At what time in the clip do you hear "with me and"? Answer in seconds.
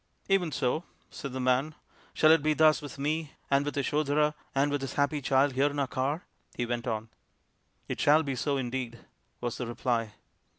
2.81-3.63